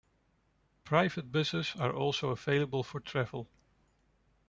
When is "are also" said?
1.77-2.29